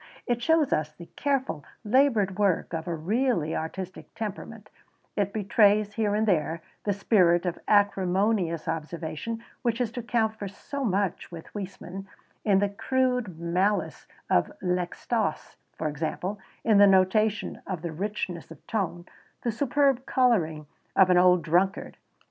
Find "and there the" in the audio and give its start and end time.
6.15-6.91